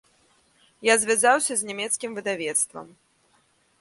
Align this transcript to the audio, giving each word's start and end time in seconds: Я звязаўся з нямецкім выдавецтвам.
Я 0.87 0.95
звязаўся 1.03 1.53
з 1.59 1.63
нямецкім 1.73 2.11
выдавецтвам. 2.21 2.87